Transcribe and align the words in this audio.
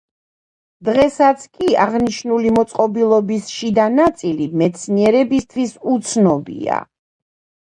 დღესაც 0.87 1.43
კი 1.57 1.67
აღნიშნული 1.83 2.53
მოწყობილობის 2.55 3.51
შიდა 3.59 3.85
ნაწილი 3.99 4.49
მეცნიერებისთვის 4.63 5.77
უცნობია. 5.95 6.81